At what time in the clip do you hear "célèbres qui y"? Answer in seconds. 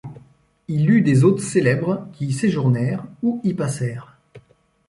1.41-2.33